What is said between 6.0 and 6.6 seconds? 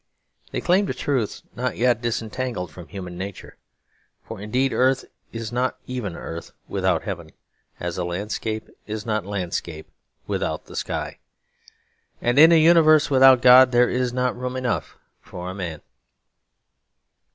earth